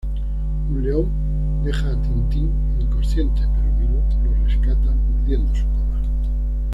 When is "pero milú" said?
3.55-4.01